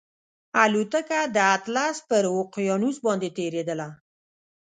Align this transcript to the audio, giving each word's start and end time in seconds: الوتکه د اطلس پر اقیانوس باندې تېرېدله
الوتکه 0.63 1.19
د 1.35 1.37
اطلس 1.55 1.95
پر 2.09 2.23
اقیانوس 2.41 2.97
باندې 3.05 3.29
تېرېدله 3.37 3.89